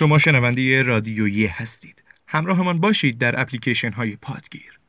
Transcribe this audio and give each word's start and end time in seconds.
شما 0.00 0.18
شنونده 0.18 0.82
رادیویی 0.82 1.46
هستید. 1.46 2.02
همراهمان 2.26 2.80
باشید 2.80 3.18
در 3.18 3.40
اپلیکیشن 3.40 3.92
های 3.92 4.16
پادگیر. 4.16 4.80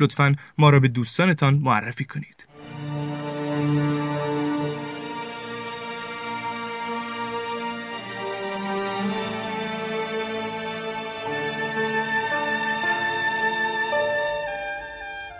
لطفا 0.00 0.36
ما 0.58 0.70
را 0.70 0.80
به 0.80 0.88
دوستانتان 0.88 1.54
معرفی 1.54 2.04
کنید. 2.04 2.46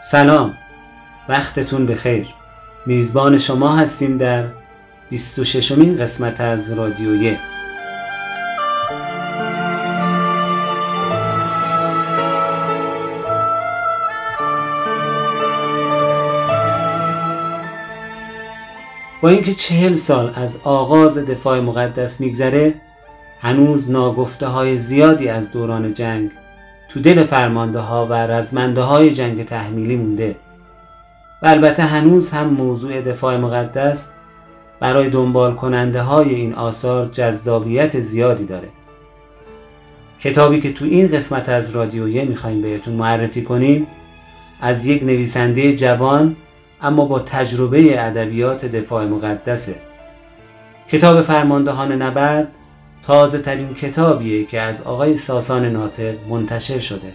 سلام 0.03 0.59
وقتتون 1.29 1.87
بخیر 1.87 2.27
میزبان 2.87 3.39
شما 3.39 3.77
هستیم 3.77 4.19
در 4.19 4.47
26 5.11 5.73
مین 5.73 5.97
قسمت 5.97 6.41
از 6.41 6.73
رادیویه 6.73 7.60
با 19.21 19.29
اینکه 19.29 19.55
چهل 19.55 19.95
سال 19.95 20.33
از 20.35 20.61
آغاز 20.65 21.19
دفاع 21.19 21.61
مقدس 21.61 22.21
میگذره 22.21 22.75
هنوز 23.41 23.91
ناگفته 23.91 24.47
های 24.47 24.79
زیادی 24.79 25.29
از 25.29 25.51
دوران 25.51 25.93
جنگ 25.93 26.31
تو 26.89 27.01
دل 27.01 27.25
فرمانده 27.25 27.79
ها 27.79 28.07
و 28.07 28.13
رزمنده 28.13 28.81
های 28.81 29.11
جنگ 29.11 29.45
تحمیلی 29.45 29.97
مونده. 29.97 30.37
و 31.43 31.47
البته 31.47 31.83
هنوز 31.83 32.31
هم 32.31 32.47
موضوع 32.49 33.01
دفاع 33.01 33.37
مقدس 33.37 34.09
برای 34.81 35.11
دنبال 35.11 35.55
کننده 35.55 36.03
های 36.03 36.35
این 36.35 36.55
آثار 36.55 37.07
جذابیت 37.07 38.01
زیادی 38.01 38.45
داره. 38.45 38.69
کتابی 40.21 40.61
که 40.61 40.73
تو 40.73 40.85
این 40.85 41.09
قسمت 41.09 41.49
از 41.49 41.71
رادیویه 41.71 42.25
می‌خوایم 42.25 42.63
بهتون 42.63 42.95
معرفی 42.95 43.43
کنیم 43.43 43.87
از 44.61 44.87
یک 44.87 45.03
نویسنده 45.03 45.77
جوان 45.77 46.37
اما 46.83 47.05
با 47.05 47.19
تجربه 47.19 48.07
ادبیات 48.07 48.65
دفاع 48.65 49.07
مقدسه. 49.07 49.75
کتاب 50.89 51.23
فرماندهان 51.23 51.93
نبرد 51.93 52.49
تازه 53.03 53.39
ترین 53.39 53.75
کتابیه 53.75 54.45
که 54.45 54.61
از 54.61 54.83
آقای 54.83 55.17
ساسان 55.17 55.65
ناطق 55.65 56.15
منتشر 56.29 56.79
شده. 56.79 57.13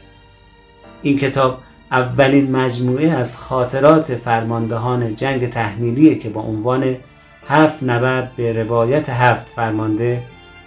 این 1.02 1.18
کتاب 1.18 1.60
اولین 1.92 2.52
مجموعه 2.52 3.12
از 3.12 3.38
خاطرات 3.38 4.16
فرماندهان 4.16 5.16
جنگ 5.16 5.50
تحمیلیه 5.50 6.16
که 6.16 6.30
با 6.30 6.42
عنوان 6.42 6.96
هفت 7.48 7.84
نبرد 7.84 8.32
به 8.36 8.64
روایت 8.64 9.10
هفت 9.10 9.48
فرمانده 9.56 10.22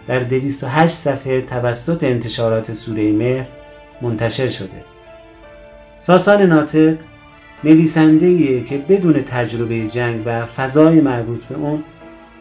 در 0.07 0.19
208 0.19 0.95
صفحه 0.95 1.41
توسط 1.41 2.05
انتشارات 2.05 2.73
سوره 2.73 3.13
مهر 3.13 3.47
منتشر 4.03 4.49
شده. 4.49 4.85
ساسان 5.99 6.43
ناطق 6.43 6.97
نویسنده 7.65 8.61
که 8.61 8.79
بدون 8.79 9.23
تجربه 9.23 9.87
جنگ 9.87 10.23
و 10.27 10.47
فضای 10.47 11.01
مربوط 11.01 11.45
به 11.45 11.55
اون 11.55 11.85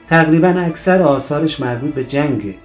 تقریبا 0.08 0.48
اکثر 0.48 1.02
آثارش 1.02 1.60
مربوط 1.60 1.94
به 1.94 2.04
جنگه 2.04 2.56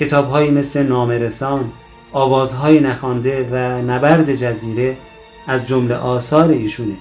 کتابهایی 0.00 0.50
مثل 0.50 0.82
نامرسان، 0.82 1.72
آوازهای 2.12 2.80
نخوانده 2.80 3.48
و 3.52 3.82
نبرد 3.82 4.34
جزیره 4.34 4.96
از 5.46 5.66
جمله 5.66 5.94
آثار 5.94 6.48
ایشونه. 6.48 6.94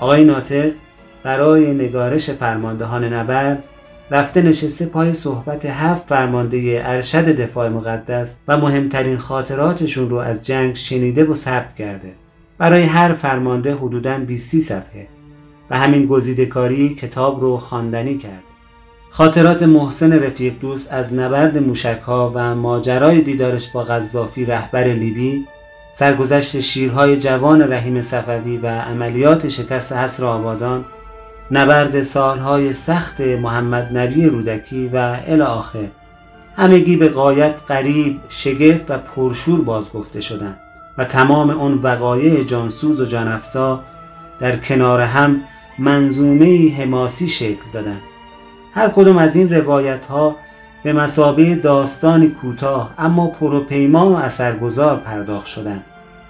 آقای 0.00 0.24
ناطق 0.24 0.70
برای 1.22 1.74
نگارش 1.74 2.30
فرماندهان 2.30 3.04
نبرد 3.04 3.62
رفته 4.10 4.42
نشسته 4.42 4.86
پای 4.86 5.12
صحبت 5.12 5.66
هفت 5.66 6.08
فرمانده 6.08 6.82
ارشد 6.84 7.24
دفاع 7.24 7.68
مقدس 7.68 8.36
و 8.48 8.58
مهمترین 8.58 9.18
خاطراتشون 9.18 10.10
رو 10.10 10.16
از 10.16 10.46
جنگ 10.46 10.74
شنیده 10.74 11.24
و 11.24 11.34
ثبت 11.34 11.74
کرده. 11.74 12.12
برای 12.58 12.82
هر 12.82 13.12
فرمانده 13.12 13.74
حدوداً 13.74 14.18
20 14.18 14.58
صفحه 14.58 15.06
و 15.70 15.78
همین 15.78 16.06
گزیده 16.06 16.46
کاری 16.46 16.94
کتاب 16.94 17.40
رو 17.40 17.58
خواندنی 17.58 18.18
کرد. 18.18 18.42
خاطرات 19.10 19.62
محسن 19.62 20.12
رفیق 20.12 20.54
دوست 20.60 20.92
از 20.92 21.14
نبرد 21.14 21.58
موشک 21.58 22.00
ها 22.06 22.32
و 22.34 22.54
ماجرای 22.54 23.20
دیدارش 23.20 23.70
با 23.70 23.84
غذافی 23.84 24.44
رهبر 24.44 24.84
لیبی 24.84 25.46
سرگذشت 25.92 26.60
شیرهای 26.60 27.16
جوان 27.16 27.72
رحیم 27.72 28.02
صفوی 28.02 28.56
و 28.56 28.66
عملیات 28.66 29.48
شکست 29.48 29.92
حسر 29.92 30.24
آبادان 30.24 30.84
نبرد 31.50 32.02
سالهای 32.02 32.72
سخت 32.72 33.20
محمد 33.20 33.98
نبی 33.98 34.26
رودکی 34.26 34.88
و 34.88 35.16
الی 35.26 35.42
آخر. 35.42 35.88
همگی 36.56 36.96
به 36.96 37.08
قایت 37.08 37.54
قریب 37.68 38.20
شگفت 38.28 38.90
و 38.90 38.98
پرشور 38.98 39.60
بازگفته 39.62 40.20
شدند 40.20 40.58
و 40.98 41.04
تمام 41.04 41.50
اون 41.50 41.80
وقایع 41.82 42.44
جانسوز 42.44 43.00
و 43.00 43.04
جانفسا 43.04 43.80
در 44.40 44.56
کنار 44.56 45.00
هم 45.00 45.40
منظومه 45.78 46.74
حماسی 46.76 47.28
شکل 47.28 47.70
دادند. 47.72 48.02
هر 48.74 48.88
کدوم 48.88 49.18
از 49.18 49.36
این 49.36 49.54
روایت 49.54 50.06
ها 50.06 50.36
به 50.82 50.92
مسابه 50.92 51.54
داستانی 51.54 52.28
کوتاه 52.28 52.94
اما 52.98 53.26
پروپیمان 53.26 54.12
و 54.12 54.16
اثرگذار 54.16 54.96
پرداخت 54.96 55.46
شدند 55.46 55.84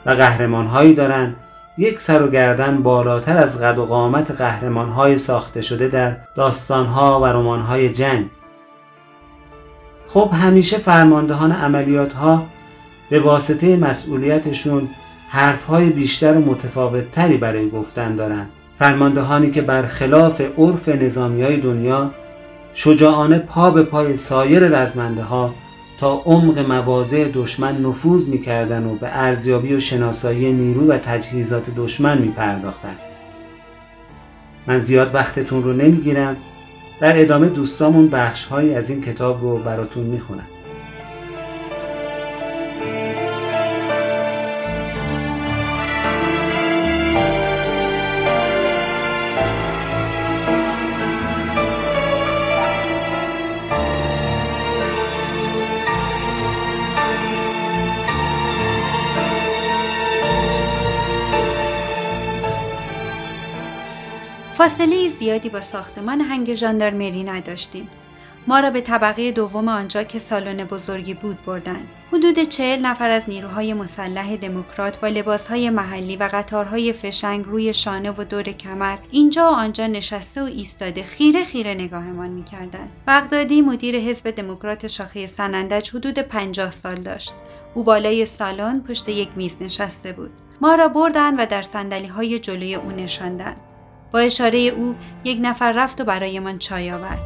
و 0.06 0.10
قهرمان 0.10 0.66
هایی 0.66 0.94
دارند 0.94 1.36
یک 1.78 2.00
سر 2.00 2.22
و 2.22 2.28
گردن 2.28 2.82
بالاتر 2.82 3.38
از 3.38 3.60
قد 3.60 3.78
و 3.78 3.84
قامت 3.84 4.30
قهرمان 4.30 4.88
های 4.88 5.18
ساخته 5.18 5.62
شده 5.62 5.88
در 5.88 6.16
داستان 6.34 6.86
ها 6.86 7.20
و 7.20 7.26
رمان 7.26 7.60
های 7.60 7.88
جنگ. 7.88 8.30
خب 10.06 10.30
همیشه 10.32 10.78
فرماندهان 10.78 11.52
عملیات 11.52 12.12
ها 12.12 12.46
به 13.10 13.20
واسطه 13.20 13.76
مسئولیتشون 13.76 14.88
حرف 15.28 15.66
های 15.66 15.90
بیشتر 15.90 16.34
و 16.34 16.40
متفاوت 16.40 17.10
تری 17.10 17.36
برای 17.36 17.70
گفتن 17.70 18.16
دارند. 18.16 18.50
فرماندهانی 18.78 19.50
که 19.50 19.62
برخلاف 19.62 20.40
عرف 20.58 20.88
نظامی 20.88 21.42
های 21.42 21.56
دنیا 21.56 22.10
شجاعانه 22.74 23.38
پا 23.38 23.70
به 23.70 23.82
پای 23.82 24.16
سایر 24.16 24.68
رزمنده 24.68 25.22
ها 25.22 25.54
تا 26.04 26.22
عمق 26.24 26.58
مواضع 26.58 27.28
دشمن 27.34 27.82
نفوذ 27.82 28.28
می‌کردن 28.28 28.86
و 28.86 28.94
به 28.94 29.08
ارزیابی 29.18 29.74
و 29.74 29.80
شناسایی 29.80 30.52
نیرو 30.52 30.86
و 30.86 30.98
تجهیزات 30.98 31.70
دشمن 31.76 32.18
میپرداختند 32.18 32.96
من 34.66 34.80
زیاد 34.80 35.14
وقتتون 35.14 35.62
رو 35.62 35.72
نمی‌گیرم. 35.72 36.36
در 37.00 37.22
ادامه 37.22 37.48
دوستامون 37.48 38.08
بخش 38.08 38.52
از 38.52 38.90
این 38.90 39.00
کتاب 39.00 39.42
رو 39.42 39.58
براتون 39.58 40.04
می‌خونم. 40.04 40.46
فاصله 64.64 65.08
زیادی 65.08 65.48
با 65.48 65.60
ساختمان 65.60 66.20
هنگ 66.20 66.54
ژاندارمری 66.54 67.24
نداشتیم. 67.24 67.88
ما 68.46 68.60
را 68.60 68.70
به 68.70 68.80
طبقه 68.80 69.32
دوم 69.32 69.68
آنجا 69.68 70.02
که 70.02 70.18
سالن 70.18 70.64
بزرگی 70.64 71.14
بود 71.14 71.38
بردند. 71.46 71.88
حدود 72.12 72.38
چهل 72.38 72.80
نفر 72.80 73.10
از 73.10 73.22
نیروهای 73.28 73.74
مسلح 73.74 74.36
دموکرات 74.36 75.00
با 75.00 75.08
لباسهای 75.08 75.70
محلی 75.70 76.16
و 76.16 76.28
قطارهای 76.32 76.92
فشنگ 76.92 77.44
روی 77.44 77.72
شانه 77.72 78.10
و 78.10 78.24
دور 78.24 78.42
کمر 78.42 78.96
اینجا 79.10 79.42
و 79.50 79.54
آنجا 79.54 79.86
نشسته 79.86 80.42
و 80.42 80.44
ایستاده 80.44 81.02
خیره 81.02 81.44
خیره 81.44 81.74
نگاهمان 81.74 82.28
می‌کردند 82.28 82.90
بغدادی 83.06 83.62
مدیر 83.62 83.96
حزب 83.96 84.30
دموکرات 84.30 84.86
شاخه 84.86 85.26
سنندج 85.26 85.90
حدود 85.90 86.18
پنجاه 86.18 86.70
سال 86.70 86.94
داشت 86.94 87.32
او 87.74 87.84
بالای 87.84 88.26
سالن 88.26 88.80
پشت 88.80 89.08
یک 89.08 89.28
میز 89.36 89.56
نشسته 89.60 90.12
بود 90.12 90.30
ما 90.60 90.74
را 90.74 90.88
بردند 90.88 91.34
و 91.38 91.46
در 91.46 91.62
سندلی 91.62 92.06
های 92.06 92.38
جلوی 92.38 92.74
او 92.74 92.90
نشاندند 92.90 93.60
با 94.14 94.20
اشاره 94.20 94.58
او 94.58 94.94
یک 95.24 95.38
نفر 95.42 95.72
رفت 95.72 96.00
و 96.00 96.04
برایمان 96.04 96.58
چای 96.58 96.92
آورد. 96.92 97.18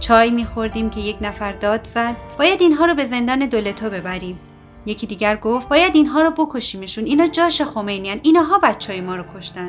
چای 0.00 0.30
میخوردیم 0.30 0.90
که 0.90 1.00
یک 1.00 1.16
نفر 1.20 1.52
داد 1.52 1.84
زد. 1.84 2.16
باید 2.38 2.60
اینها 2.62 2.84
رو 2.84 2.94
به 2.94 3.04
زندان 3.04 3.38
دولتو 3.38 3.90
ببریم. 3.90 4.38
یکی 4.86 5.06
دیگر 5.06 5.36
گفت 5.36 5.68
باید 5.68 5.94
اینها 5.94 6.22
رو 6.22 6.30
بکشیمشون. 6.30 7.04
اینا 7.04 7.26
جاش 7.26 7.62
خمینیان 7.62 8.20
اینها 8.22 8.58
بچه 8.58 9.00
ما 9.00 9.16
رو 9.16 9.24
کشتن. 9.36 9.68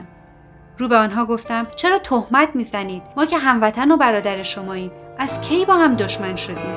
رو 0.77 0.87
به 0.87 0.97
آنها 0.97 1.25
گفتم 1.25 1.67
چرا 1.75 1.97
تهمت 1.97 2.49
می‌زنید؟ 2.53 3.01
ما 3.17 3.25
که 3.25 3.37
هموطن 3.37 3.91
و 3.91 3.97
برادر 3.97 4.43
شماییم. 4.43 4.91
از 5.17 5.41
کی 5.41 5.65
با 5.65 5.73
هم 5.73 5.95
دشمن 5.95 6.35
شدیم؟ 6.35 6.75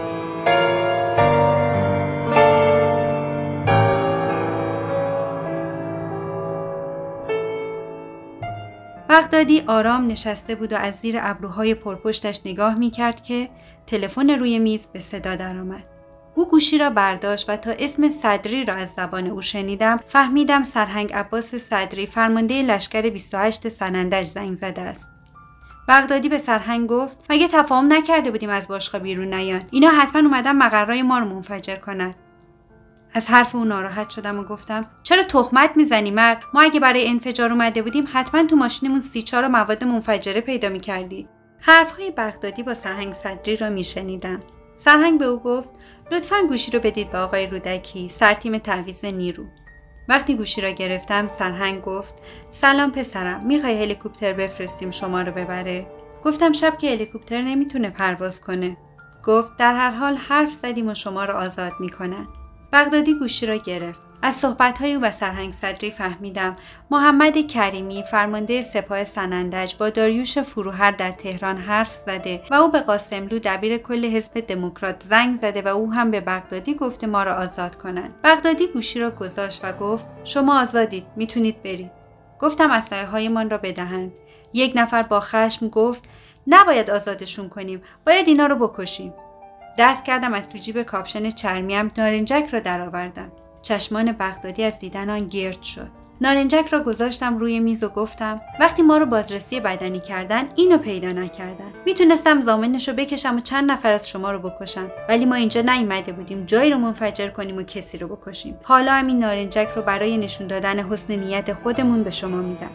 بغدادی 9.19 9.62
آرام 9.67 10.06
نشسته 10.06 10.55
بود 10.55 10.73
و 10.73 10.76
از 10.76 10.94
زیر 10.94 11.17
ابروهای 11.20 11.75
پرپشتش 11.75 12.41
نگاه 12.47 12.75
می 12.75 12.91
کرد 12.91 13.23
که 13.23 13.50
تلفن 13.87 14.31
روی 14.31 14.59
میز 14.59 14.87
به 14.87 15.00
صدا 15.00 15.37
درآمد. 15.37 15.85
او 16.35 16.49
گوشی 16.49 16.79
را 16.79 16.91
برداشت 16.91 17.50
و 17.50 17.56
تا 17.56 17.70
اسم 17.79 18.09
صدری 18.09 18.65
را 18.65 18.75
از 18.75 18.88
زبان 18.88 19.26
او 19.26 19.43
شنیدم 19.43 19.97
فهمیدم 19.97 20.62
سرهنگ 20.62 21.12
عباس 21.12 21.55
صدری 21.55 22.06
فرمانده 22.06 22.62
لشکر 22.62 23.11
28 23.11 23.69
سنندج 23.69 24.25
زنگ 24.25 24.56
زده 24.56 24.82
است. 24.82 25.09
بغدادی 25.88 26.29
به 26.29 26.38
سرهنگ 26.38 26.88
گفت 26.88 27.17
مگه 27.31 27.49
تفاهم 27.49 27.93
نکرده 27.93 28.31
بودیم 28.31 28.50
از 28.50 28.69
باشگاه 28.69 29.00
بیرون 29.00 29.35
نیان 29.35 29.62
اینا 29.70 29.88
حتما 29.88 30.20
اومدن 30.20 30.56
مقرای 30.56 31.03
ما 31.03 31.19
رو 31.19 31.25
منفجر 31.25 31.76
کنند 31.76 32.15
از 33.14 33.26
حرف 33.26 33.55
او 33.55 33.64
ناراحت 33.64 34.10
شدم 34.10 34.38
و 34.38 34.43
گفتم 34.43 34.82
چرا 35.02 35.22
تهمت 35.22 35.70
می‌زنی 35.76 36.10
مرد؟ 36.10 36.43
ما 36.55 36.60
اگه 36.60 36.81
برای 36.81 37.08
انفجار 37.08 37.52
اومده 37.52 37.82
بودیم 37.82 38.05
حتما 38.12 38.44
تو 38.44 38.56
ماشینمون 38.56 39.00
سی 39.00 39.22
چهار 39.22 39.49
مواد 39.49 39.84
منفجره 39.84 40.40
پیدا 40.40 40.69
می‌کردی. 40.69 41.28
حرفهای 41.60 42.10
بغدادی 42.10 42.62
با 42.62 42.75
سرهنگ 42.75 43.12
صدری 43.12 43.56
را 43.56 43.70
میشنیدم. 43.70 44.40
سرهنگ 44.76 45.19
به 45.19 45.25
او 45.25 45.38
گفت 45.38 45.69
لطفا 46.12 46.37
گوشی 46.49 46.70
رو 46.70 46.78
بدید 46.78 47.10
به 47.10 47.19
آقای 47.19 47.46
رودکی 47.46 48.08
سرتیم 48.08 48.58
تعویز 48.58 49.05
نیرو. 49.05 49.44
وقتی 50.08 50.34
گوشی 50.34 50.60
را 50.60 50.70
گرفتم 50.70 51.28
سرهنگ 51.28 51.82
گفت 51.82 52.14
سلام 52.50 52.90
پسرم 52.90 53.46
می‌خوای 53.46 53.82
هلیکوپتر 53.82 54.32
بفرستیم 54.32 54.90
شما 54.90 55.22
رو 55.22 55.32
ببره؟ 55.32 55.87
گفتم 56.25 56.52
شب 56.52 56.78
که 56.78 56.90
هلیکوپتر 56.90 57.43
نمی‌تونه 57.43 57.90
پرواز 57.90 58.40
کنه. 58.40 58.76
گفت 59.25 59.56
در 59.56 59.75
هر 59.75 59.90
حال 59.90 60.16
حرف 60.16 60.52
زدیم 60.52 60.88
و 60.88 60.94
شما 60.94 61.25
را 61.25 61.38
آزاد 61.38 61.72
می‌کنن. 61.81 62.26
بغدادی 62.73 63.15
گوشی 63.15 63.47
را 63.47 63.56
گرفت. 63.56 64.00
از 64.23 64.35
صحبتهای 64.35 64.94
او 64.94 65.03
و 65.03 65.11
سرهنگ 65.11 65.53
صدری 65.53 65.91
فهمیدم. 65.91 66.53
محمد 66.91 67.47
کریمی 67.47 68.05
فرمانده 68.11 68.62
سپاه 68.62 69.05
سنندج 69.05 69.75
با 69.79 69.91
داریوش 69.91 70.38
فروهر 70.38 70.91
در 70.91 71.11
تهران 71.11 71.56
حرف 71.56 71.94
زده 71.94 72.43
و 72.50 72.55
او 72.55 72.70
به 72.70 72.81
قاسملو 72.81 73.38
دبیر 73.38 73.79
کل 73.79 74.05
حزب 74.05 74.41
دموکرات 74.41 75.03
زنگ 75.03 75.37
زده 75.37 75.62
و 75.62 75.69
او 75.69 75.93
هم 75.93 76.11
به 76.11 76.20
بغدادی 76.20 76.75
گفته 76.75 77.06
ما 77.06 77.23
را 77.23 77.35
آزاد 77.35 77.76
کنند. 77.76 78.15
بغدادی 78.25 78.67
گوشی 78.67 79.00
را 79.00 79.11
گذاشت 79.11 79.61
و 79.65 79.73
گفت 79.73 80.06
شما 80.25 80.61
آزادید 80.61 81.06
می‌تونید 81.17 81.62
برید. 81.62 81.91
گفتم 82.41 82.70
اسلحه 82.70 83.06
هایمان 83.06 83.50
را 83.50 83.59
بدهند. 83.59 84.12
یک 84.53 84.73
نفر 84.76 85.03
با 85.03 85.20
خشم 85.20 85.69
گفت 85.69 86.05
نباید 86.47 86.91
آزادشون 86.91 87.49
کنیم 87.49 87.81
باید 88.06 88.29
اینا 88.29 88.47
رو 88.47 88.69
بکشیم. 88.69 89.12
دست 89.79 90.05
کردم 90.05 90.35
از 90.35 90.49
تو 90.49 90.59
جیب 90.59 90.83
کاپشن 90.83 91.31
چرمیم 91.31 91.91
نارنجک 91.99 92.49
را 92.53 92.61
درآوردم. 92.61 93.33
چشمان 93.63 94.13
بغدادی 94.13 94.65
از 94.65 94.79
دیدن 94.79 95.11
آن 95.11 95.29
گرد 95.29 95.63
شد. 95.63 95.89
نارنجک 96.21 96.67
را 96.71 96.81
گذاشتم 96.81 97.39
روی 97.39 97.61
میز 97.61 97.85
و 97.85 97.89
گفتم 97.89 98.41
وقتی 98.61 98.83
ما 98.83 98.97
رو 98.97 99.07
بازرسی 99.07 99.61
بدنی 99.61 100.01
کردن 100.01 100.45
اینو 100.55 100.79
پیدا 100.79 101.09
نکردن. 101.09 101.71
می‌تونستم 101.87 102.41
زامنش 102.41 102.89
رو 102.89 102.95
بکشم 102.95 103.37
و 103.37 103.41
چند 103.41 103.71
نفر 103.71 103.93
از 103.93 104.09
شما 104.09 104.33
رو 104.33 104.39
بکشم. 104.39 104.91
ولی 105.09 105.25
ما 105.25 105.35
اینجا 105.35 105.61
نیومده 105.61 106.13
بودیم 106.13 106.45
جایی 106.45 106.71
رو 106.71 106.79
منفجر 106.79 107.29
کنیم 107.29 107.57
و 107.57 107.63
کسی 107.63 107.99
رو 107.99 108.17
بکشیم. 108.17 108.57
حالا 108.63 108.93
همین 108.93 109.19
نارنجک 109.19 109.69
رو 109.77 109.83
برای 109.83 110.19
نشون 110.19 110.47
دادن 110.47 110.79
حسن 110.79 111.15
نیت 111.15 111.53
خودمون 111.53 112.03
به 112.03 112.11
شما 112.11 112.37
میدم. 112.37 112.71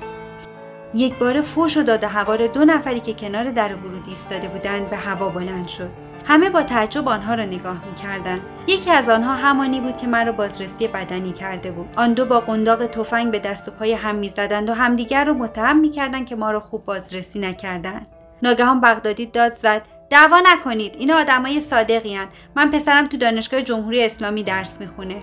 یک 0.94 1.18
بار 1.18 1.42
فوش 1.42 1.78
و 1.78 1.84
داده 1.84 2.08
هوار 2.08 2.48
دو 2.48 2.66
نفری 2.66 3.00
که 3.00 3.14
کنار 3.14 3.52
در 3.52 3.76
ورودی 3.76 4.12
ایستاده 4.12 4.48
بودند 4.48 4.90
به 4.90 4.98
هوا 4.98 5.30
بلند 5.30 5.68
شد. 5.68 5.90
همه 6.25 6.50
با 6.50 6.64
تعجب 6.64 7.08
آنها 7.08 7.34
را 7.34 7.46
نگاه 7.46 7.86
می‌کردند. 7.86 8.42
یکی 8.68 8.92
از 8.92 9.10
آنها 9.10 9.36
همانی 9.36 9.80
بود 9.80 9.98
که 9.98 10.08
مرا 10.08 10.31
بازرسی 10.31 10.88
بدنی 10.88 11.31
کرده 11.34 11.72
بود. 11.72 11.90
آن 11.96 12.14
دو 12.14 12.25
با 12.25 12.40
قنداق 12.40 12.86
تفنگ 12.86 13.31
به 13.31 13.40
دست 13.40 13.68
و 13.68 13.72
پای 13.72 13.94
هم 13.94 14.16
می‌زدند 14.16 14.70
و 14.70 14.74
همدیگر 14.74 15.25
را 15.25 15.34
متهم 15.34 15.80
می‌کردند 15.80 16.25
که 16.25 16.36
ما 16.36 16.52
را 16.52 16.60
خوب 16.60 16.86
بازرسی 16.86 17.40
نکردند. 17.40 18.08
ناگهان 18.44 18.81
بغدادی 18.81 19.25
داد 19.25 19.56
زد 19.56 19.81
دعوا 20.10 20.42
نکنید 20.46 20.96
اینا 21.00 21.16
آدمای 21.16 21.60
صادقیان 21.60 22.28
من 22.56 22.72
پسرم 22.72 23.08
تو 23.08 23.18
دانشگاه 23.18 23.62
جمهوری 23.62 24.06
اسلامی 24.06 24.44
درس 24.44 24.80
می‌خونه. 24.80 25.16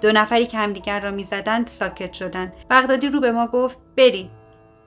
دو 0.00 0.12
نفری 0.12 0.46
که 0.46 0.58
همدیگر 0.58 1.00
را 1.00 1.10
می‌زدند 1.10 1.66
ساکت 1.66 2.12
شدند. 2.12 2.52
بغدادی 2.70 3.08
رو 3.08 3.20
به 3.20 3.32
ما 3.32 3.46
گفت 3.46 3.78
برید. 3.96 4.30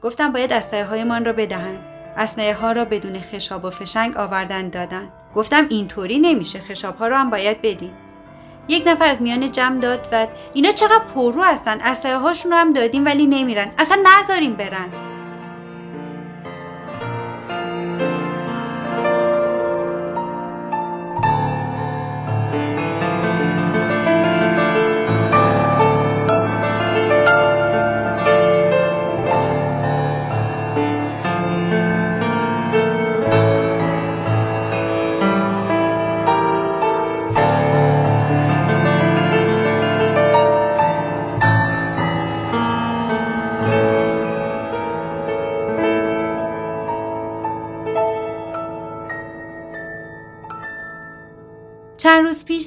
گفتم 0.01 0.31
باید 0.31 0.53
اسلحه 0.53 0.85
هایمان 0.85 1.25
را 1.25 1.33
بدهند. 1.33 1.92
اسلحه 2.17 2.53
ها 2.53 2.71
را 2.71 2.85
بدون 2.85 3.19
خشاب 3.19 3.65
و 3.65 3.69
فشنگ 3.69 4.17
آوردن 4.17 4.69
دادن. 4.69 5.09
گفتم 5.35 5.65
اینطوری 5.69 6.17
نمیشه 6.17 6.59
خشاب 6.59 6.97
ها 6.97 7.07
رو 7.07 7.15
هم 7.15 7.29
باید 7.29 7.61
بدین. 7.61 7.91
یک 8.67 8.83
نفر 8.87 9.05
از 9.05 9.21
میان 9.21 9.51
جمع 9.51 9.79
داد 9.79 10.03
زد. 10.03 10.27
اینا 10.53 10.71
چقدر 10.71 11.01
پررو 11.15 11.43
هستن. 11.43 11.81
اسلحه 11.81 12.17
هاشون 12.17 12.51
رو 12.51 12.57
هم 12.57 12.73
دادیم 12.73 13.05
ولی 13.05 13.27
نمیرن. 13.27 13.71
اصلا 13.77 14.03
نذاریم 14.05 14.53
برن. 14.53 14.89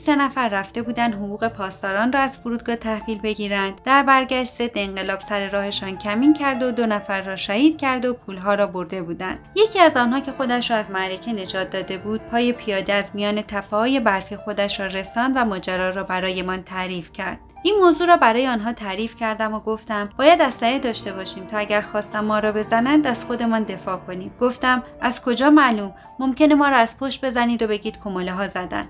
سه 0.06 0.17
نفر 0.17 0.49
رفته 0.49 0.82
بودن 0.82 1.12
حقوق 1.12 1.49
پاسداران 1.49 2.12
را 2.12 2.20
از 2.20 2.38
فرودگاه 2.38 2.76
تحویل 2.76 3.19
بگیرند. 3.19 3.81
در 3.85 4.03
برگشت 4.03 4.53
ضد 4.53 4.70
انقلاب 4.75 5.20
سر 5.20 5.50
راهشان 5.50 5.99
کمین 5.99 6.35
کرد 6.35 6.62
و 6.62 6.70
دو 6.70 6.87
نفر 6.87 7.23
را 7.23 7.37
شهید 7.37 7.79
کرد 7.79 8.05
و 8.05 8.14
پولها 8.14 8.55
را 8.55 8.67
برده 8.67 9.03
بودند. 9.03 9.38
یکی 9.55 9.81
از 9.81 9.97
آنها 9.97 10.20
که 10.20 10.32
خودش 10.32 10.70
را 10.70 10.76
از 10.76 10.91
معرکه 10.91 11.32
نجات 11.32 11.70
داده 11.70 11.99
بود 11.99 12.20
پای 12.20 12.53
پیاده 12.53 12.93
از 12.93 13.11
میان 13.14 13.43
تپه 13.43 13.76
های 13.76 14.00
برفی 14.00 14.37
خودش 14.37 14.81
را 14.81 14.87
رساند 14.87 15.32
و 15.37 15.44
ماجرا 15.44 15.91
را 15.91 16.05
برایمان 16.05 16.62
تعریف 16.62 17.12
کرد. 17.12 17.38
این 17.62 17.75
موضوع 17.81 18.06
را 18.06 18.17
برای 18.17 18.49
آنها 18.49 18.72
تعریف 18.72 19.17
کردم 19.17 19.55
و 19.55 19.60
گفتم 19.60 20.08
باید 20.19 20.43
اسلحه 20.43 20.79
داشته 20.79 21.13
باشیم 21.13 21.46
تا 21.46 21.58
اگر 21.58 21.81
خواستم 21.81 22.25
ما 22.25 22.39
را 22.39 22.53
بزنند 22.53 23.06
از 23.06 23.25
خودمان 23.25 23.63
دفاع 23.63 23.96
کنیم. 23.96 24.34
گفتم 24.41 24.82
از 25.01 25.22
کجا 25.22 25.51
معلوم؟ 25.51 25.94
ممکنه 26.19 26.55
ما 26.55 26.69
را 26.69 26.77
از 26.77 26.98
پشت 26.98 27.25
بزنید 27.25 27.63
و 27.63 27.67
بگید 27.67 27.98
کمله 28.05 28.32
ها 28.32 28.48
زدن. 28.48 28.84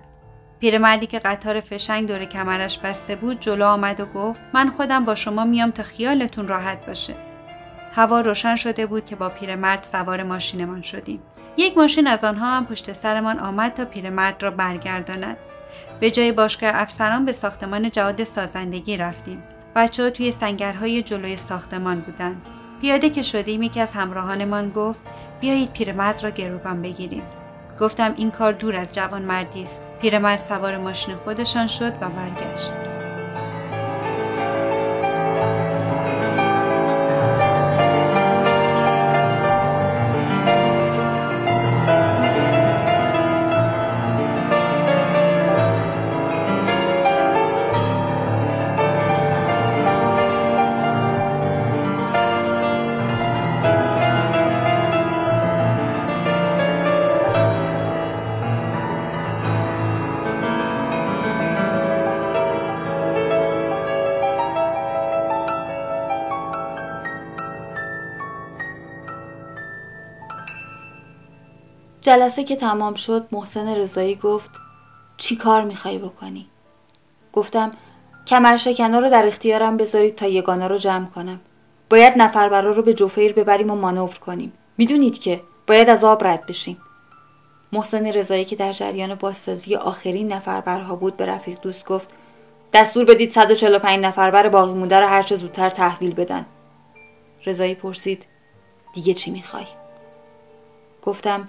پیرمردی 0.61 1.07
که 1.07 1.19
قطار 1.19 1.61
فشنگ 1.61 2.09
دور 2.09 2.25
کمرش 2.25 2.79
بسته 2.79 3.17
بود 3.17 3.41
جلو 3.41 3.67
آمد 3.67 4.01
و 4.01 4.07
گفت 4.07 4.41
من 4.53 4.71
خودم 4.71 5.05
با 5.05 5.15
شما 5.15 5.45
میام 5.45 5.71
تا 5.71 5.83
خیالتون 5.83 6.49
راحت 6.49 6.87
باشه. 6.87 7.15
هوا 7.95 8.21
روشن 8.21 8.57
شده 8.57 8.87
بود 8.87 9.07
که 9.07 9.17
با 9.17 9.29
پیرمرد 9.29 9.83
سوار 9.83 10.23
ماشینمان 10.23 10.83
شدیم. 10.83 11.23
یک 11.57 11.79
ماشین 11.79 12.07
از 12.07 12.25
آنها 12.25 12.47
هم 12.47 12.67
پشت 12.67 12.93
سرمان 12.93 13.39
آمد 13.39 13.75
تا 13.75 13.85
پیرمرد 13.85 14.43
را 14.43 14.51
برگرداند. 14.51 15.37
به 16.01 16.11
جای 16.11 16.33
باشگاه 16.33 16.71
افسران 16.75 17.25
به 17.25 17.33
ساختمان 17.33 17.91
جواد 17.91 18.25
سازندگی 18.25 18.97
رفتیم. 18.97 19.43
بچه 19.77 20.03
ها 20.03 20.11
توی 20.11 20.33
سنگرهای 20.33 21.03
جلوی 21.03 21.37
ساختمان 21.37 22.01
بودند. 22.01 22.47
پیاده 22.81 23.11
که 23.11 23.23
شدیم 23.23 23.63
یکی 23.63 23.81
از 23.81 23.95
همراهانمان 23.95 24.71
گفت 24.71 25.01
بیایید 25.41 25.73
پیرمرد 25.73 26.25
را 26.25 26.31
گروگان 26.31 26.83
بگیریم. 26.83 27.23
گفتم 27.81 28.15
این 28.17 28.31
کار 28.31 28.53
دور 28.53 28.77
از 28.77 28.95
جوان 28.95 29.23
مردی 29.23 29.63
است. 29.63 29.83
پیرمرد 30.01 30.39
سوار 30.39 30.79
ماشین 30.79 31.15
خودشان 31.17 31.67
شد 31.67 31.93
و 32.01 32.09
برگشت. 32.09 32.96
جلسه 72.07 72.45
که 72.45 72.57
تمام 72.57 72.95
شد 72.95 73.29
محسن 73.33 73.77
رضایی 73.77 74.15
گفت 74.15 74.51
چی 75.17 75.37
کار 75.37 75.65
می‌خوای 75.65 75.99
بکنی؟ 75.99 76.47
گفتم 77.33 77.71
کمر 78.27 78.57
شکنه 78.57 79.01
رو 79.01 79.11
در 79.11 79.27
اختیارم 79.27 79.77
بذارید 79.77 80.17
تا 80.17 80.27
یگانه 80.27 80.69
رو 80.69 80.79
جمع 80.79 81.07
کنم. 81.07 81.41
باید 81.91 82.13
نفربرا 82.17 82.73
رو 82.73 82.83
به 82.83 82.95
جوفیر 82.95 83.33
ببریم 83.33 83.71
و 83.71 83.75
مانور 83.75 84.15
کنیم. 84.15 84.53
می‌دونید 84.79 85.19
که 85.19 85.43
باید 85.67 85.91
از 85.91 86.05
آب 86.05 86.27
رد 86.27 86.47
بشیم. 86.47 86.79
محسن 87.73 88.07
رضایی 88.07 88.45
که 88.45 88.57
در 88.57 88.73
جریان 88.73 89.15
بازسازی 89.15 89.77
آخرین 89.77 90.33
نفربرها 90.33 90.97
بود 90.97 91.17
به 91.17 91.27
رفیق 91.27 91.61
دوست 91.61 91.87
گفت 91.87 92.11
دستور 92.73 93.05
بدید 93.05 93.33
145 93.33 94.05
نفربر 94.05 94.49
باقی 94.49 94.73
مونده 94.73 95.01
رو 95.01 95.07
هرچه 95.07 95.37
زودتر 95.37 95.71
تحویل 95.71 96.15
بدن. 96.15 96.47
رضایی 97.47 97.75
پرسید 97.75 98.27
دیگه 98.95 99.15
چی 99.15 99.31
می‌خوای؟ 99.31 99.67
گفتم 101.03 101.49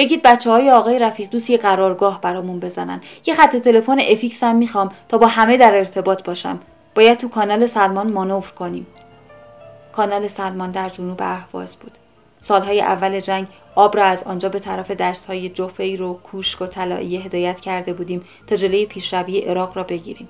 بگید 0.00 0.22
بچه 0.22 0.50
های 0.50 0.70
آقای 0.70 0.98
رفیق 0.98 1.30
دوست 1.30 1.50
یه 1.50 1.58
قرارگاه 1.58 2.20
برامون 2.20 2.60
بزنن. 2.60 3.00
یه 3.26 3.34
خط 3.34 3.56
تلفن 3.56 4.00
افیکس 4.00 4.42
هم 4.42 4.56
می‌خوام 4.56 4.90
تا 5.08 5.18
با 5.18 5.26
همه 5.26 5.56
در 5.56 5.74
ارتباط 5.74 6.22
باشم. 6.22 6.60
باید 6.94 7.18
تو 7.18 7.28
کانال 7.28 7.66
سلمان 7.66 8.12
مانور 8.12 8.52
کنیم. 8.58 8.86
کانال 9.92 10.28
سلمان 10.28 10.70
در 10.70 10.88
جنوب 10.88 11.22
اهواز 11.22 11.76
بود. 11.76 11.92
سالهای 12.38 12.80
اول 12.80 13.20
جنگ 13.20 13.46
آب 13.74 13.96
را 13.96 14.04
از 14.04 14.22
آنجا 14.22 14.48
به 14.48 14.58
طرف 14.58 14.90
دشتهای 14.90 15.48
جوفیر 15.48 16.02
و 16.02 16.14
کوشک 16.14 16.62
و 16.62 16.66
طلایی 16.66 17.16
هدایت 17.16 17.60
کرده 17.60 17.92
بودیم 17.92 18.24
تا 18.46 18.56
جلوی 18.56 18.86
پیشروی 18.86 19.40
عراق 19.40 19.76
را 19.76 19.82
بگیریم. 19.82 20.28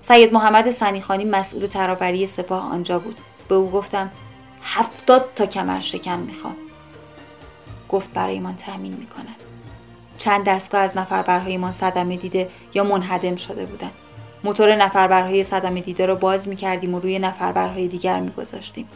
سید 0.00 0.32
محمد 0.32 0.70
سنیخانی 0.70 1.24
مسئول 1.24 1.66
ترابری 1.66 2.26
سپاه 2.26 2.72
آنجا 2.72 2.98
بود. 2.98 3.16
به 3.48 3.54
او 3.54 3.70
گفتم 3.70 4.10
هفتاد 4.62 5.28
تا 5.36 5.46
کمر 5.46 5.80
شکن 5.80 6.18
می‌خوام. 6.18 6.56
گفت 7.92 8.12
برایمان 8.12 8.56
تأمین 8.56 8.92
می‌کند. 8.92 9.36
چند 10.18 10.44
دستگاه 10.44 10.80
از 10.80 10.96
نفربرهایمان 10.96 11.72
صدمه 11.72 12.16
دیده 12.16 12.48
یا 12.74 12.84
منهدم 12.84 13.36
شده 13.36 13.66
بودند. 13.66 13.92
موتور 14.44 14.76
نفربرهای 14.76 15.44
صدمه 15.44 15.80
دیده 15.80 16.06
را 16.06 16.14
باز 16.14 16.48
می‌کردیم 16.48 16.94
و 16.94 17.00
روی 17.00 17.18
نفربرهای 17.18 17.88
دیگر 17.88 18.20
میگذاشتیم. 18.20 18.88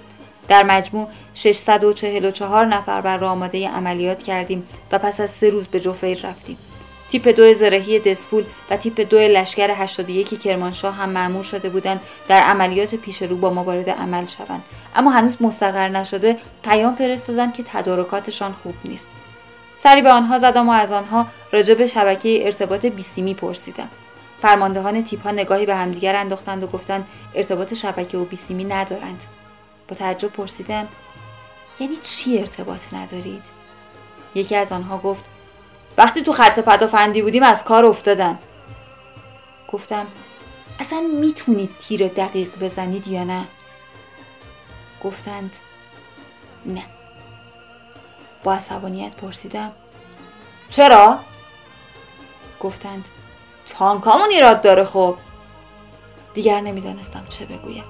در 0.49 0.63
مجموع 0.63 1.09
644 1.35 2.67
نفربر 2.67 3.17
را 3.17 3.31
آماده 3.31 3.69
عملیات 3.69 4.23
کردیم 4.23 4.69
و 4.93 4.99
پس 4.99 5.21
از 5.21 5.31
سه 5.31 5.51
روز 5.51 5.69
به 5.69 5.81
جوفیر 5.81 6.27
رفتیم. 6.27 6.57
تیپ 7.11 7.29
دو 7.29 7.55
زرهی 7.55 7.99
دسپول 7.99 8.45
و 8.71 8.77
تیپ 8.77 9.01
دو 9.01 9.19
لشکر 9.19 9.71
81 9.71 10.41
کرمانشاه 10.41 10.95
هم 10.95 11.09
معمور 11.09 11.43
شده 11.43 11.69
بودند 11.71 12.01
در 12.29 12.41
عملیات 12.41 12.95
پیش 12.95 13.23
رو 13.23 13.37
با 13.37 13.51
ما 13.51 13.65
وارد 13.65 13.91
عمل 13.91 14.27
شوند. 14.27 14.65
اما 14.95 15.11
هنوز 15.11 15.37
مستقر 15.41 15.89
نشده 15.89 16.37
پیام 16.63 16.95
فرستادند 16.95 17.55
که 17.55 17.63
تدارکاتشان 17.63 18.53
خوب 18.53 18.75
نیست. 18.85 19.09
سری 19.77 20.03
به 20.03 20.13
آنها 20.13 20.39
زدم 20.39 20.69
و 20.69 20.73
از 20.73 20.93
آنها 20.93 21.27
راجع 21.53 21.75
به 21.75 21.87
شبکه 21.87 22.47
ارتباط 22.47 22.87
بیسیمی 22.87 23.35
پرسیدم. 23.35 23.89
فرماندهان 24.43 25.05
تیپ 25.05 25.23
ها 25.23 25.31
نگاهی 25.31 25.67
به 25.67 25.75
همدیگر 25.75 26.17
انداختند 26.17 26.63
و 26.63 26.67
گفتند 26.67 27.07
ارتباط 27.35 27.75
شبکه 27.75 28.19
و 28.19 28.25
بیسیمی 28.25 28.65
ندارند. 28.65 29.21
با 29.89 29.97
تعجب 29.97 30.29
پرسیدم 30.29 30.89
یعنی 31.81 31.97
چی 31.97 32.39
ارتباط 32.39 32.95
ندارید؟ 32.95 33.43
یکی 34.35 34.57
از 34.57 34.73
آنها 34.73 34.99
گفت 34.99 35.25
وقتی 35.99 36.23
تو 36.23 36.33
خط 36.33 36.61
پدافندی 36.61 37.23
بودیم 37.23 37.43
از 37.43 37.65
کار 37.65 37.85
افتادن. 37.87 38.39
گفتم 39.69 40.07
اصلا 40.81 41.01
می‌تونید 41.01 41.71
تیر 41.81 42.09
دقیق 42.09 42.59
بزنید 42.61 43.09
یا 43.09 43.25
نه؟ 43.25 43.45
گفتند 45.05 45.53
نه. 46.67 46.85
با 48.45 48.55
عصبانیت 48.55 49.17
پرسیدم 49.17 49.73
چرا؟ 50.71 51.19
گفتند 52.61 53.05
تانکامون 53.67 54.31
ایراد 54.31 54.63
داره 54.63 54.85
خب. 54.85 55.17
دیگر 56.35 56.61
نمی‌دانستم 56.61 57.25
چه 57.29 57.47
بگویم. 57.47 57.85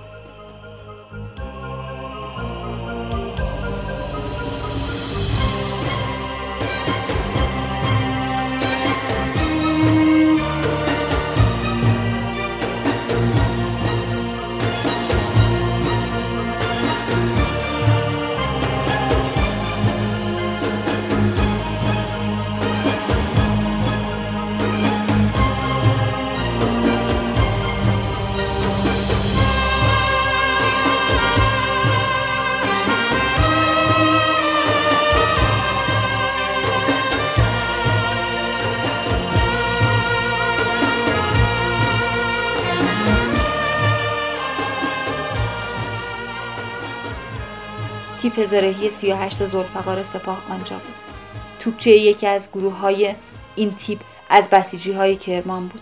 تیپ 48.37 48.47
زرهی 48.47 48.91
38 48.91 49.47
زلفقار 49.47 50.05
سپاه 50.05 50.43
آنجا 50.51 50.77
بود. 50.77 50.95
توپچه 51.61 51.91
یکی 51.91 52.27
از 52.27 52.49
گروه 52.53 52.79
های 52.79 53.15
این 53.55 53.75
تیپ 53.75 53.99
از 54.31 54.51
بسیجی 54.51 54.93
های 54.93 55.17
کرمان 55.17 55.69
بود. 55.69 55.81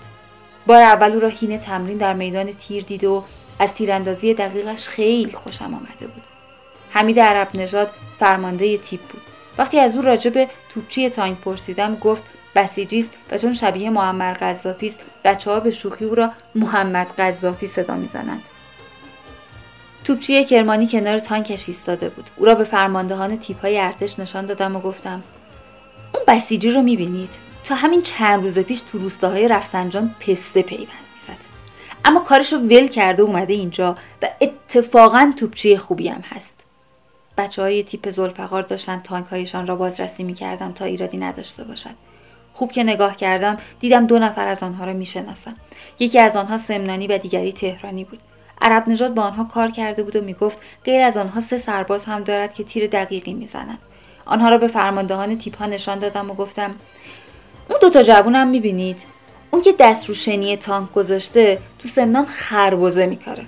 بار 0.66 0.80
اول 0.80 1.12
او 1.12 1.20
را 1.20 1.28
هین 1.28 1.58
تمرین 1.58 1.98
در 1.98 2.12
میدان 2.12 2.52
تیر 2.52 2.84
دیده 2.84 3.08
و 3.08 3.22
از 3.58 3.74
تیراندازی 3.74 4.34
دقیقش 4.34 4.88
خیلی 4.88 5.32
خوشم 5.32 5.64
آمده 5.64 6.06
بود. 6.06 6.22
حمید 6.90 7.20
عرب 7.20 7.48
نژاد 7.54 7.90
فرمانده 8.18 8.78
تیپ 8.78 9.00
بود. 9.00 9.22
وقتی 9.58 9.78
از 9.78 9.96
او 9.96 10.02
راجع 10.02 10.30
به 10.30 10.48
توپچی 10.68 11.10
تانک 11.10 11.38
پرسیدم 11.38 11.94
گفت 11.94 12.22
بسیجی 12.54 13.00
است 13.00 13.10
و 13.30 13.38
چون 13.38 13.54
شبیه 13.54 13.90
معمر 13.90 14.32
قذافی 14.32 14.86
است 14.86 14.98
بچه 15.24 15.50
ها 15.50 15.60
به 15.60 15.70
شوخی 15.70 16.04
او 16.04 16.14
را 16.14 16.30
محمد 16.54 17.06
قذافی 17.06 17.68
صدا 17.68 17.94
می‌زنند 17.94 18.42
توپچی 20.04 20.44
کرمانی 20.44 20.86
کنار 20.86 21.18
تانکش 21.18 21.68
ایستاده 21.68 22.08
بود. 22.08 22.30
او 22.36 22.44
را 22.44 22.54
به 22.54 22.64
فرماندهان 22.64 23.38
های 23.62 23.78
ارتش 23.78 24.18
نشان 24.18 24.46
دادم 24.46 24.76
و 24.76 24.80
گفتم 24.80 25.22
اون 26.14 26.22
بسیجی 26.28 26.70
رو 26.70 26.82
می‌بینید؟ 26.82 27.28
تا 27.64 27.74
همین 27.74 28.02
چند 28.02 28.42
روز 28.42 28.58
پیش 28.58 28.80
تو 28.80 28.98
روستاهای 28.98 29.48
رفسنجان 29.48 30.14
پسته 30.20 30.62
پیوند 30.62 30.88
می‌زد. 31.14 31.44
اما 32.04 32.20
کارش 32.20 32.52
رو 32.52 32.58
ول 32.58 32.86
کرده 32.86 33.22
اومده 33.22 33.52
اینجا 33.52 33.96
و 34.22 34.28
اتفاقا 34.40 35.32
توپچی 35.36 35.76
خوبی 35.76 36.08
هم 36.08 36.20
هست. 36.20 36.64
بچه 37.38 37.62
های 37.62 37.82
تیپ 37.82 38.10
زلفقار 38.10 38.62
داشتن 38.62 39.00
تانک 39.00 39.26
هایشان 39.26 39.66
را 39.66 39.76
بازرسی 39.76 40.22
می‌کردن 40.22 40.72
تا 40.72 40.84
ایرادی 40.84 41.16
نداشته 41.16 41.64
باشد 41.64 41.94
خوب 42.54 42.72
که 42.72 42.84
نگاه 42.84 43.16
کردم 43.16 43.58
دیدم 43.80 44.06
دو 44.06 44.18
نفر 44.18 44.46
از 44.46 44.62
آنها 44.62 44.84
را 44.84 44.92
می‌شناسم 44.92 45.54
یکی 45.98 46.18
از 46.18 46.36
آنها 46.36 46.58
سمنانی 46.58 47.06
و 47.06 47.18
دیگری 47.18 47.52
تهرانی 47.52 48.04
بود. 48.04 48.18
عرب 48.60 48.88
نژاد 48.88 49.14
با 49.14 49.22
آنها 49.22 49.44
کار 49.44 49.70
کرده 49.70 50.02
بود 50.02 50.16
و 50.16 50.20
می‌گفت 50.20 50.58
غیر 50.84 51.00
از 51.00 51.16
آنها 51.16 51.40
سه 51.40 51.58
سرباز 51.58 52.04
هم 52.04 52.24
دارد 52.24 52.54
که 52.54 52.64
تیر 52.64 52.86
دقیقی 52.86 53.34
می‌زنند. 53.34 53.78
آنها 54.26 54.48
را 54.48 54.58
به 54.58 54.68
فرماندهان 54.68 55.38
تیپ 55.38 55.56
ها 55.58 55.66
نشان 55.66 55.98
دادم 55.98 56.30
و 56.30 56.34
گفتم 56.34 56.74
اون 57.68 57.78
دوتا 57.80 58.02
جوون 58.02 58.34
هم 58.34 58.48
می‌بینید؟ 58.48 58.96
اون 59.50 59.62
که 59.62 59.74
دست 59.78 60.08
رو 60.08 60.14
شنی 60.14 60.56
تانک 60.56 60.92
گذاشته 60.92 61.58
تو 61.78 61.88
سمنان 61.88 62.26
خربوزه 62.26 63.06
میکاره. 63.06 63.44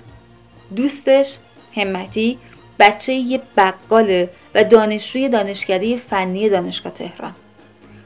دوستش 0.75 1.37
همتی 1.75 2.39
بچه 2.79 3.13
یه 3.13 3.41
بقاله 3.57 4.29
و 4.55 4.63
دانشجوی 4.63 5.29
دانشکده 5.29 5.97
فنی 5.97 6.49
دانشگاه 6.49 6.93
تهران. 6.93 7.33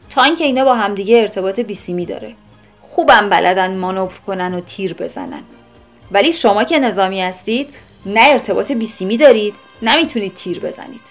تانک 0.09 0.41
اینا 0.41 0.65
با 0.65 0.75
همدیگه 0.75 1.19
ارتباط 1.19 1.59
بیسیمی 1.59 2.05
داره. 2.05 2.35
خوبم 2.81 3.29
بلدن 3.29 3.77
مانور 3.77 4.13
کنن 4.27 4.53
و 4.53 4.61
تیر 4.61 4.93
بزنن. 4.93 5.43
ولی 6.11 6.33
شما 6.33 6.63
که 6.63 6.79
نظامی 6.79 7.21
هستید 7.21 7.73
نه 8.05 8.21
ارتباط 8.29 8.71
بیسیمی 8.71 9.17
دارید 9.17 9.55
نمی‌تونید 9.81 10.35
تیر 10.35 10.59
بزنید. 10.59 11.01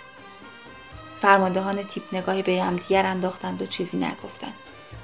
فرماندهان 1.23 1.83
تیپ 1.83 2.03
نگاهی 2.13 2.43
به 2.43 2.63
همدیگر 2.63 3.07
انداختند 3.07 3.63
و 3.63 3.67
چیزی 3.67 3.97
نگفتند. 3.97 4.55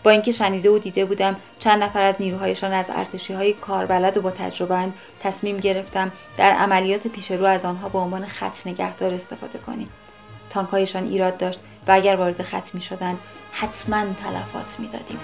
با 0.03 0.11
اینکه 0.11 0.33
شنیده 0.33 0.71
و 0.71 0.79
دیده 0.79 1.05
بودم 1.05 1.37
چند 1.59 1.83
نفر 1.83 2.03
از 2.03 2.15
نیروهایشان 2.21 2.73
از 2.73 2.91
ارتشی 2.95 3.33
های 3.33 3.53
کاربلد 3.53 4.17
و 4.17 4.21
با 4.21 4.31
تجربه 4.31 4.89
تصمیم 5.21 5.57
گرفتم 5.57 6.13
در 6.37 6.53
عملیات 6.53 7.07
پیش 7.07 7.31
رو 7.31 7.47
از 7.47 7.65
آنها 7.65 7.89
به 7.89 7.99
عنوان 7.99 8.27
خط 8.27 8.67
نگهدار 8.67 9.15
استفاده 9.15 9.59
کنیم. 9.59 9.89
تانکهایشان 10.51 11.05
ایراد 11.05 11.39
داشت 11.39 11.61
و 11.89 11.93
اگر 11.93 12.17
وارد 12.17 12.43
خط 12.43 12.75
می 12.75 12.81
شدند 12.81 13.19
حتما 13.53 14.05
تلفات 14.05 14.81
می 14.81 14.89
دادیم. 14.89 15.19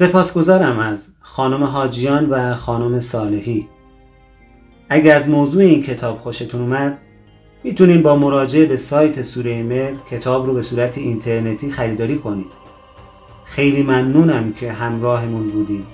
سپاسگزارم 0.00 0.78
از 0.78 1.08
خانم 1.20 1.64
حاجیان 1.64 2.30
و 2.30 2.54
خانم 2.54 3.00
صالحی. 3.00 3.68
اگر 4.88 5.16
از 5.16 5.28
موضوع 5.28 5.62
این 5.62 5.82
کتاب 5.82 6.18
خوشتون 6.18 6.60
اومد 6.60 6.98
می‌تونین 7.64 8.02
با 8.02 8.16
مراجعه 8.16 8.66
به 8.66 8.76
سایت 8.76 9.22
سوره 9.22 9.62
مر 9.62 9.92
کتاب 10.10 10.46
رو 10.46 10.54
به 10.54 10.62
صورت 10.62 10.98
اینترنتی 10.98 11.70
خریداری 11.70 12.18
کنید. 12.18 12.52
خیلی 13.44 13.82
ممنونم 13.82 14.52
که 14.52 14.72
همراهمون 14.72 15.48
بودیم 15.48 15.86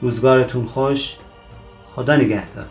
روزگارتون 0.00 0.66
خوش. 0.66 1.16
خدا 1.94 2.16
نگهدار. 2.16 2.66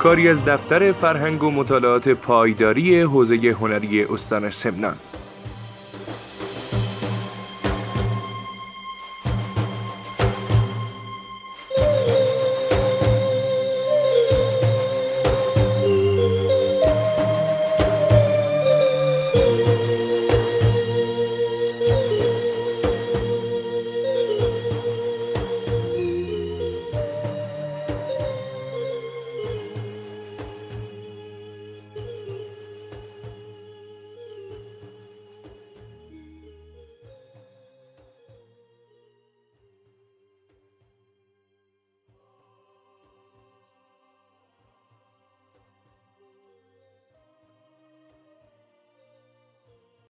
کاری 0.00 0.28
از 0.28 0.44
دفتر 0.44 0.92
فرهنگ 0.92 1.42
و 1.42 1.50
مطالعات 1.50 2.08
پایداری 2.08 3.00
حوزه 3.00 3.36
هنری 3.36 4.04
استان 4.04 4.50
سمنان. 4.50 4.96